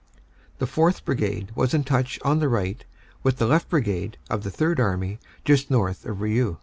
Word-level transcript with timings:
The 0.57 0.65
4th. 0.65 1.05
Brigade 1.05 1.51
was 1.53 1.75
in 1.75 1.83
touch 1.83 2.17
on 2.25 2.39
the 2.39 2.49
right 2.49 2.83
with 3.21 3.37
the 3.37 3.45
left 3.45 3.69
Brigade 3.69 4.17
of 4.31 4.41
the 4.41 4.49
Third 4.49 4.79
Army 4.79 5.19
just 5.45 5.69
north 5.69 6.05
of 6.07 6.17
Rieux. 6.21 6.57